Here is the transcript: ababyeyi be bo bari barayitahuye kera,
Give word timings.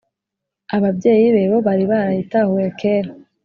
ababyeyi 0.75 1.25
be 1.35 1.43
bo 1.51 1.57
bari 1.67 1.85
barayitahuye 1.91 2.67
kera, 2.79 3.11